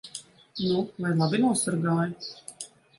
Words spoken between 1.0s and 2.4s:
vai labi nosargāji?